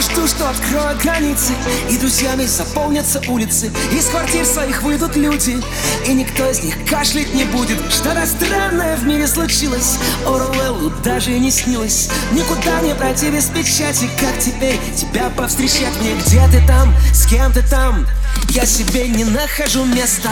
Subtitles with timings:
[0.00, 1.52] все жду, что откроют границы
[1.90, 3.70] И друзьями заполнятся улицы.
[3.92, 5.60] Из квартир своих выйдут люди
[6.06, 7.78] И никто из них кашлять не будет.
[7.90, 9.98] Что-то странное в мире случилось?
[10.26, 12.08] Оруэллу даже не снилось.
[12.32, 16.14] Никуда не пройти без печати Как теперь тебя повстречать мне.
[16.14, 18.06] Где ты там, с кем ты там?
[18.50, 20.30] Я себе не нахожу места.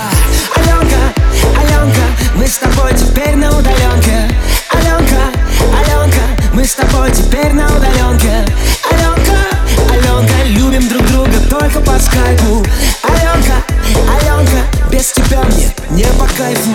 [0.57, 1.15] Аленка,
[1.61, 2.03] Аленка,
[2.37, 4.29] мы с тобой теперь на удаленке
[15.45, 16.71] мне не по кайфу.